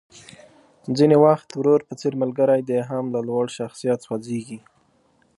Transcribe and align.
ځينې 0.97 1.17
وخت 1.25 1.49
ورور 1.53 1.81
په 1.89 1.93
څېر 1.99 2.13
ملګری 2.21 2.61
دې 2.69 2.79
هم 2.89 3.05
له 3.13 3.19
لوړ 3.27 3.45
شخصيت 3.57 3.99
سوځېږي. 4.05 4.59